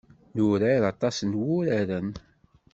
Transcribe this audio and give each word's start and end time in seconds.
Nurar 0.35 0.81
aṭas 0.91 1.17
n 1.23 1.31
wuraren. 1.41 2.09